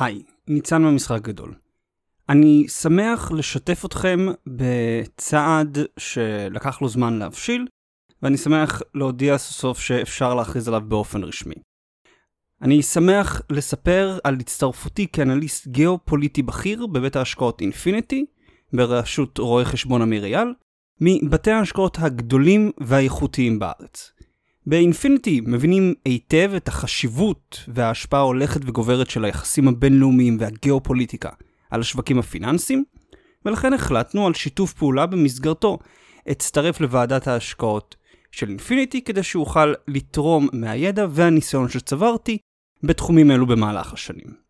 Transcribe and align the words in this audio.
היי, 0.00 0.22
ניצן 0.48 0.82
מהמשחק 0.82 1.22
גדול. 1.22 1.54
אני 2.28 2.68
שמח 2.68 3.32
לשתף 3.32 3.84
אתכם 3.84 4.18
בצעד 4.46 5.78
שלקח 5.98 6.82
לו 6.82 6.88
זמן 6.88 7.18
להבשיל, 7.18 7.66
ואני 8.22 8.36
שמח 8.36 8.82
להודיע 8.94 9.38
סוף 9.38 9.56
סוף 9.56 9.80
שאפשר 9.80 10.34
להכריז 10.34 10.68
עליו 10.68 10.82
באופן 10.88 11.24
רשמי. 11.24 11.54
אני 12.62 12.82
שמח 12.82 13.42
לספר 13.50 14.18
על 14.24 14.36
הצטרפותי 14.40 15.06
כאנליסט 15.12 15.66
גיאופוליטי 15.66 16.42
בכיר 16.42 16.86
בבית 16.86 17.16
ההשקעות 17.16 17.60
אינפיניטי, 17.60 18.26
בראשות 18.72 19.38
רואה 19.38 19.64
חשבון 19.64 20.02
אמיר 20.02 20.24
אייל, 20.24 20.54
מבתי 21.00 21.50
ההשקעות 21.50 21.96
הגדולים 22.00 22.70
והאיכותיים 22.80 23.58
בארץ. 23.58 24.12
באינפיניטי 24.68 25.40
מבינים 25.46 25.94
היטב 26.04 26.52
את 26.56 26.68
החשיבות 26.68 27.64
וההשפעה 27.68 28.20
ההולכת 28.20 28.60
וגוברת 28.64 29.10
של 29.10 29.24
היחסים 29.24 29.68
הבינלאומיים 29.68 30.36
והגיאופוליטיקה 30.40 31.30
על 31.70 31.80
השווקים 31.80 32.18
הפיננסיים, 32.18 32.84
ולכן 33.44 33.72
החלטנו 33.72 34.26
על 34.26 34.34
שיתוף 34.34 34.72
פעולה 34.72 35.06
במסגרתו 35.06 35.78
אצטרף 36.30 36.80
לוועדת 36.80 37.28
ההשקעות 37.28 37.96
של 38.32 38.48
אינפיניטי 38.48 39.04
כדי 39.04 39.22
שאוכל 39.22 39.72
לתרום 39.88 40.48
מהידע 40.52 41.06
והניסיון 41.10 41.68
שצברתי 41.68 42.38
בתחומים 42.82 43.30
אלו 43.30 43.46
במהלך 43.46 43.92
השנים. 43.92 44.48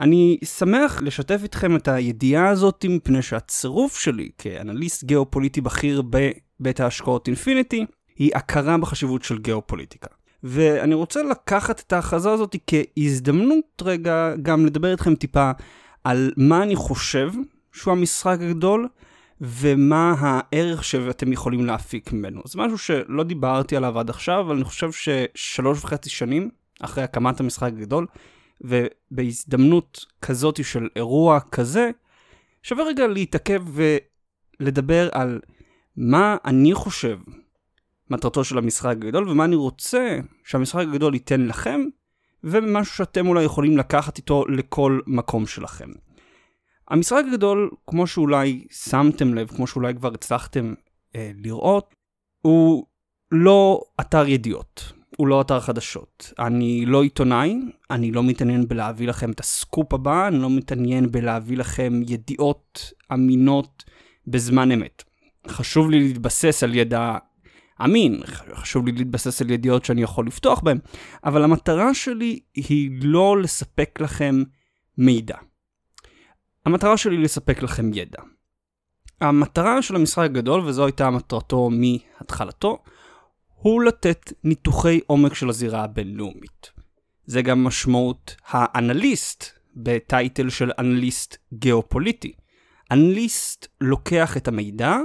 אני 0.00 0.38
שמח 0.44 1.02
לשתף 1.02 1.40
איתכם 1.42 1.76
את 1.76 1.88
הידיעה 1.88 2.48
הזאת 2.48 2.84
מפני 2.88 3.22
שהצירוף 3.22 3.98
שלי 3.98 4.30
כאנליסט 4.38 5.04
גיאופוליטי 5.04 5.60
בכיר 5.60 6.02
בבית 6.02 6.80
ההשקעות 6.80 7.28
אינפיניטי 7.28 7.86
היא 8.18 8.30
הכרה 8.34 8.78
בחשיבות 8.78 9.22
של 9.22 9.38
גיאופוליטיקה. 9.38 10.08
ואני 10.44 10.94
רוצה 10.94 11.22
לקחת 11.22 11.80
את 11.80 11.92
ההכרזה 11.92 12.30
הזאת 12.30 12.56
כהזדמנות 12.66 13.82
רגע 13.82 14.34
גם 14.42 14.66
לדבר 14.66 14.92
איתכם 14.92 15.14
טיפה 15.14 15.50
על 16.04 16.32
מה 16.36 16.62
אני 16.62 16.76
חושב 16.76 17.32
שהוא 17.72 17.92
המשחק 17.92 18.38
הגדול, 18.40 18.88
ומה 19.40 20.14
הערך 20.18 20.84
שאתם 20.84 21.32
יכולים 21.32 21.66
להפיק 21.66 22.12
ממנו. 22.12 22.42
זה 22.44 22.58
משהו 22.58 22.78
שלא 22.78 23.24
דיברתי 23.24 23.76
עליו 23.76 23.98
עד 23.98 24.10
עכשיו, 24.10 24.40
אבל 24.40 24.54
אני 24.54 24.64
חושב 24.64 24.90
ששלוש 24.92 25.84
וחצי 25.84 26.10
שנים 26.10 26.50
אחרי 26.80 27.04
הקמת 27.04 27.40
המשחק 27.40 27.72
הגדול, 27.76 28.06
ובהזדמנות 28.60 30.04
כזאת 30.22 30.64
של 30.64 30.88
אירוע 30.96 31.40
כזה, 31.40 31.90
שווה 32.62 32.84
רגע 32.84 33.06
להתעכב 33.06 33.62
ולדבר 34.60 35.08
על 35.12 35.40
מה 35.96 36.36
אני 36.44 36.74
חושב 36.74 37.18
מטרתו 38.12 38.44
של 38.44 38.58
המשחק 38.58 38.90
הגדול, 38.90 39.28
ומה 39.28 39.44
אני 39.44 39.56
רוצה 39.56 40.18
שהמשחק 40.44 40.84
הגדול 40.88 41.14
ייתן 41.14 41.40
לכם, 41.40 41.80
ומשהו 42.44 42.96
שאתם 42.96 43.26
אולי 43.26 43.44
יכולים 43.44 43.78
לקחת 43.78 44.16
איתו 44.16 44.44
לכל 44.48 45.00
מקום 45.06 45.46
שלכם. 45.46 45.88
המשחק 46.88 47.24
הגדול, 47.28 47.70
כמו 47.86 48.06
שאולי 48.06 48.64
שמתם 48.70 49.34
לב, 49.34 49.48
כמו 49.48 49.66
שאולי 49.66 49.94
כבר 49.94 50.10
הצלחתם 50.14 50.74
אה, 51.16 51.30
לראות, 51.34 51.94
הוא 52.42 52.86
לא 53.32 53.80
אתר 54.00 54.28
ידיעות, 54.28 54.92
הוא 55.16 55.28
לא 55.28 55.40
אתר 55.40 55.60
חדשות. 55.60 56.32
אני 56.38 56.86
לא 56.86 57.02
עיתונאי, 57.02 57.56
אני 57.90 58.12
לא 58.12 58.22
מתעניין 58.22 58.68
בלהביא 58.68 59.08
לכם 59.08 59.30
את 59.30 59.40
הסקופ 59.40 59.94
הבא, 59.94 60.28
אני 60.28 60.38
לא 60.38 60.50
מתעניין 60.50 61.10
בלהביא 61.10 61.56
לכם 61.56 62.00
ידיעות 62.06 62.92
אמינות 63.12 63.84
בזמן 64.26 64.72
אמת. 64.72 65.02
חשוב 65.48 65.90
לי 65.90 66.00
להתבסס 66.00 66.62
על 66.62 66.74
ידע 66.74 67.18
אמין, 67.84 68.20
חשוב 68.54 68.86
לי 68.86 68.92
להתבסס 68.92 69.42
על 69.42 69.50
ידיעות 69.50 69.84
שאני 69.84 70.02
יכול 70.02 70.26
לפתוח 70.26 70.60
בהן, 70.60 70.78
אבל 71.24 71.44
המטרה 71.44 71.94
שלי 71.94 72.40
היא 72.54 72.90
לא 73.02 73.42
לספק 73.42 74.00
לכם 74.00 74.42
מידע. 74.98 75.36
המטרה 76.66 76.96
שלי 76.96 77.16
היא 77.16 77.24
לספק 77.24 77.62
לכם 77.62 77.90
ידע. 77.94 78.22
המטרה 79.20 79.82
של 79.82 79.96
המשחק 79.96 80.24
הגדול, 80.24 80.60
וזו 80.60 80.84
הייתה 80.84 81.10
מטרתו 81.10 81.70
מהתחלתו, 81.70 82.82
הוא 83.54 83.82
לתת 83.82 84.32
ניתוחי 84.44 85.00
עומק 85.06 85.34
של 85.34 85.48
הזירה 85.48 85.84
הבינלאומית. 85.84 86.70
זה 87.26 87.42
גם 87.42 87.64
משמעות 87.64 88.36
האנליסט 88.48 89.44
בטייטל 89.76 90.48
של 90.48 90.70
אנליסט 90.78 91.36
גיאופוליטי. 91.54 92.32
אנליסט 92.90 93.66
לוקח 93.80 94.36
את 94.36 94.48
המידע 94.48 94.96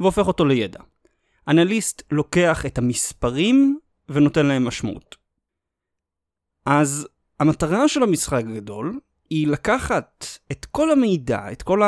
והופך 0.00 0.26
אותו 0.26 0.44
לידע. 0.44 0.80
אנליסט 1.48 2.02
לוקח 2.10 2.66
את 2.66 2.78
המספרים 2.78 3.78
ונותן 4.08 4.46
להם 4.46 4.64
משמעות. 4.64 5.16
אז 6.66 7.08
המטרה 7.40 7.88
של 7.88 8.02
המשחק 8.02 8.44
הגדול 8.48 9.00
היא 9.30 9.46
לקחת 9.46 10.26
את 10.52 10.64
כל 10.64 10.90
המידע, 10.90 11.52
את 11.52 11.62
כל 11.62 11.80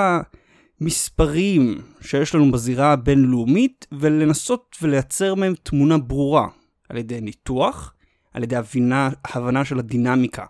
המספרים 0.81 1.83
שיש 2.01 2.35
לנו 2.35 2.53
בזירה 2.53 2.93
הבינלאומית 2.93 3.87
ולנסות 3.93 4.77
ולייצר 4.83 5.35
מהם 5.35 5.55
תמונה 5.63 5.99
ברורה 5.99 6.49
על 6.89 6.97
ידי 6.97 7.21
ניתוח, 7.21 7.95
על 8.33 8.43
ידי 8.43 8.57
הבינה, 8.57 9.11
הבנה 9.25 9.65
של 9.65 9.79
הדינמיקה 9.79 10.47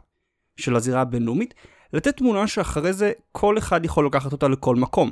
של 0.57 0.77
הזירה 0.77 1.01
הבינלאומית, 1.01 1.55
לתת 1.93 2.17
תמונה 2.17 2.47
שאחרי 2.47 2.93
זה 2.93 3.13
כל 3.33 3.59
אחד 3.59 3.85
יכול 3.85 4.07
לקחת 4.07 4.33
אותה 4.33 4.49
לכל 4.49 4.77
מקום. 4.77 5.11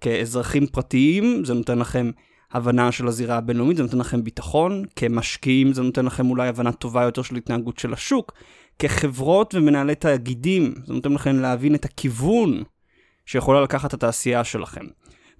כאזרחים 0.00 0.66
פרטיים 0.66 1.44
זה 1.44 1.54
נותן 1.54 1.78
לכם 1.78 2.10
הבנה 2.52 2.92
של 2.92 3.08
הזירה 3.08 3.36
הבינלאומית, 3.36 3.76
זה 3.76 3.82
נותן 3.82 3.98
לכם 3.98 4.24
ביטחון, 4.24 4.84
כמשקיעים 4.96 5.72
זה 5.72 5.82
נותן 5.82 6.04
לכם 6.04 6.30
אולי 6.30 6.48
הבנה 6.48 6.72
טובה 6.72 7.02
יותר 7.02 7.22
של 7.22 7.36
התנהגות 7.36 7.78
של 7.78 7.92
השוק, 7.92 8.32
כחברות 8.78 9.54
ומנהלי 9.54 9.94
תאגידים, 9.94 10.74
זה 10.86 10.92
נותן 10.92 11.12
לכם 11.12 11.36
להבין 11.36 11.74
את 11.74 11.84
הכיוון 11.84 12.62
שיכולה 13.26 13.60
לקחת 13.60 13.88
את 13.88 13.94
התעשייה 13.94 14.44
שלכם. 14.44 14.84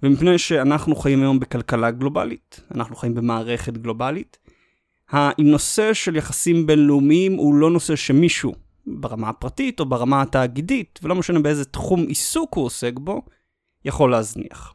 ומפני 0.03 0.37
שאנחנו 0.37 0.95
חיים 0.95 1.21
היום 1.21 1.39
בכלכלה 1.39 1.91
גלובלית, 1.91 2.61
אנחנו 2.75 2.95
חיים 2.95 3.13
במערכת 3.13 3.77
גלובלית, 3.77 4.37
הנושא 5.09 5.93
של 5.93 6.15
יחסים 6.15 6.67
בינלאומיים 6.67 7.33
הוא 7.33 7.55
לא 7.55 7.69
נושא 7.71 7.95
שמישהו, 7.95 8.53
ברמה 8.87 9.29
הפרטית 9.29 9.79
או 9.79 9.85
ברמה 9.85 10.21
התאגידית, 10.21 10.99
ולא 11.03 11.15
משנה 11.15 11.39
באיזה 11.39 11.65
תחום 11.65 12.03
עיסוק 12.07 12.53
הוא 12.53 12.65
עוסק 12.65 12.93
בו, 12.93 13.21
יכול 13.85 14.11
להזניח. 14.11 14.73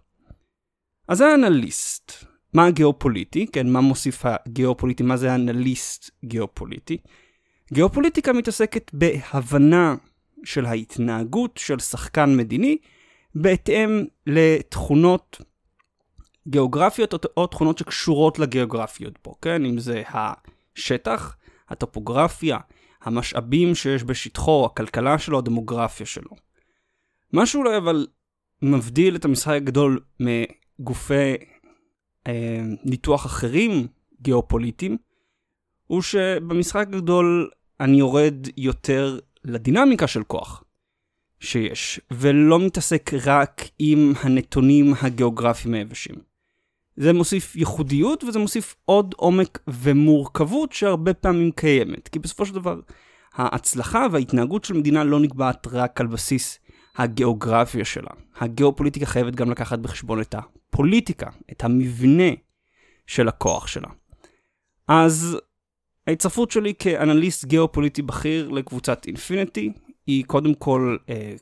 אז 1.08 1.18
זה 1.18 1.26
האנליסט. 1.26 2.12
מה 2.52 2.66
הגיאופוליטי? 2.66 3.46
כן, 3.46 3.72
מה 3.72 3.80
מוסיף 3.80 4.22
הגיאופוליטי? 4.24 5.02
מה 5.02 5.16
זה 5.16 5.32
האנליסט 5.32 6.10
גיאופוליטי? 6.24 6.98
גיאופוליטיקה 7.72 8.32
מתעסקת 8.32 8.90
בהבנה 8.94 9.94
של 10.44 10.66
ההתנהגות 10.66 11.56
של 11.56 11.78
שחקן 11.78 12.36
מדיני 12.36 12.76
בהתאם 13.34 14.04
לתכונות 14.26 15.40
גיאוגרפיות 16.48 17.26
או, 17.36 17.46
תכונות 17.46 17.78
שקשורות 17.78 18.38
לגיאוגרפיות 18.38 19.18
פה, 19.18 19.34
כן? 19.42 19.64
אם 19.64 19.78
זה 19.78 20.02
השטח, 20.08 21.36
הטופוגרפיה, 21.68 22.58
המשאבים 23.02 23.74
שיש 23.74 24.04
בשטחו, 24.04 24.66
הכלכלה 24.66 25.18
שלו, 25.18 25.38
הדמוגרפיה 25.38 26.06
שלו. 26.06 26.30
מה 27.32 27.46
שאולי 27.46 27.76
אבל 27.76 28.06
מבדיל 28.62 29.16
את 29.16 29.24
המשחק 29.24 29.54
הגדול 29.54 30.00
מגופי 30.78 31.34
אה, 32.26 32.60
ניתוח 32.84 33.26
אחרים 33.26 33.86
גיאופוליטיים, 34.22 34.96
הוא 35.86 36.02
שבמשחק 36.02 36.86
הגדול 36.92 37.50
אני 37.80 37.96
יורד 37.96 38.34
יותר 38.56 39.18
לדינמיקה 39.44 40.06
של 40.06 40.24
כוח 40.24 40.64
שיש, 41.40 42.00
ולא 42.10 42.58
מתעסק 42.60 43.10
רק 43.26 43.62
עם 43.78 44.12
הנתונים 44.22 44.94
הגיאוגרפיים 45.02 45.74
היבשים. 45.74 46.14
זה 46.96 47.12
מוסיף 47.12 47.56
ייחודיות 47.56 48.24
וזה 48.24 48.38
מוסיף 48.38 48.76
עוד 48.84 49.14
עומק 49.16 49.58
ומורכבות 49.68 50.72
שהרבה 50.72 51.14
פעמים 51.14 51.52
קיימת, 51.52 52.08
כי 52.08 52.18
בסופו 52.18 52.46
של 52.46 52.54
דבר 52.54 52.80
ההצלחה 53.34 54.06
וההתנהגות 54.12 54.64
של 54.64 54.74
מדינה 54.74 55.04
לא 55.04 55.20
נקבעת 55.20 55.66
רק 55.66 56.00
על 56.00 56.06
בסיס 56.06 56.58
הגיאוגרפיה 56.96 57.84
שלה. 57.84 58.10
הגיאופוליטיקה 58.38 59.06
חייבת 59.06 59.34
גם 59.34 59.50
לקחת 59.50 59.78
בחשבון 59.78 60.20
את 60.20 60.34
הפוליטיקה, 60.74 61.30
את 61.52 61.64
המבנה 61.64 62.32
של 63.06 63.28
הכוח 63.28 63.66
שלה. 63.66 63.88
אז 64.88 65.38
ההצטרפות 66.06 66.50
שלי 66.50 66.74
כאנליסט 66.78 67.44
גיאופוליטי 67.44 68.02
בכיר 68.02 68.48
לקבוצת 68.48 69.06
אינפיניטי 69.06 69.72
היא 70.06 70.24
קודם 70.24 70.54
כל 70.54 70.96
אה, 71.08 71.34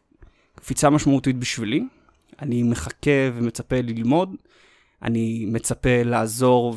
קפיצה 0.55 0.91
משמעותית 0.91 1.37
בשבילי. 1.37 1.83
אני 2.43 2.63
מחכה 2.63 3.11
ומצפה 3.35 3.77
ללמוד, 3.77 4.37
אני 5.03 5.45
מצפה 5.49 6.03
לעזור 6.05 6.77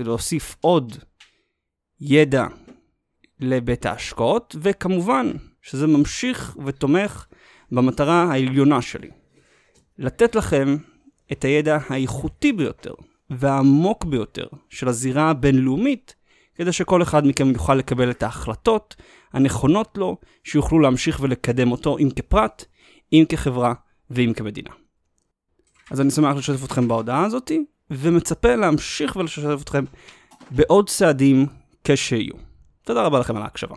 ולהוסיף 0.00 0.56
עוד 0.60 0.98
ידע 2.00 2.46
לבית 3.40 3.86
ההשקעות, 3.86 4.56
וכמובן 4.60 5.30
שזה 5.62 5.86
ממשיך 5.86 6.56
ותומך 6.64 7.26
במטרה 7.72 8.22
העליונה 8.22 8.82
שלי. 8.82 9.10
לתת 9.98 10.34
לכם 10.34 10.76
את 11.32 11.44
הידע 11.44 11.78
האיכותי 11.88 12.52
ביותר 12.52 12.94
והעמוק 13.30 14.04
ביותר 14.04 14.46
של 14.70 14.88
הזירה 14.88 15.30
הבינלאומית 15.30 16.14
כדי 16.54 16.72
שכל 16.72 17.02
אחד 17.02 17.26
מכם 17.26 17.50
יוכל 17.50 17.74
לקבל 17.74 18.10
את 18.10 18.22
ההחלטות 18.22 18.96
הנכונות 19.32 19.98
לו, 19.98 20.16
שיוכלו 20.44 20.80
להמשיך 20.80 21.20
ולקדם 21.22 21.72
אותו, 21.72 21.98
אם 21.98 22.08
כפרט, 22.16 22.64
אם 23.12 23.24
כחברה 23.28 23.74
ואם 24.10 24.32
כמדינה. 24.36 24.70
אז 25.90 26.00
אני 26.00 26.10
שמח 26.10 26.36
לשתף 26.36 26.64
אתכם 26.64 26.88
בהודעה 26.88 27.24
הזאתי, 27.24 27.64
ומצפה 27.90 28.54
להמשיך 28.54 29.16
ולשתף 29.16 29.62
אתכם 29.62 29.84
בעוד 30.50 30.88
צעדים 30.88 31.46
כשיהיו. 31.84 32.34
תודה 32.84 33.02
רבה 33.02 33.18
לכם 33.18 33.36
על 33.36 33.42
ההקשבה. 33.42 33.76